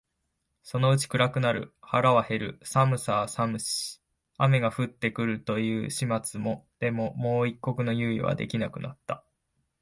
[0.63, 4.01] そのうちに暗くなる、腹は減る、寒さは寒し、
[4.39, 6.41] 雨が降って来るという始末
[6.79, 9.23] でもう一刻の猶予が出来なくなった